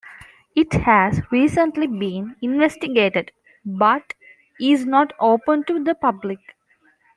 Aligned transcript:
It 0.55 0.73
has 0.73 1.21
recently 1.31 1.85
been 1.85 2.35
investigated, 2.41 3.31
but 3.63 4.15
is 4.59 4.83
not 4.83 5.13
open 5.19 5.63
to 5.65 5.83
the 5.83 5.93
public. 5.93 6.39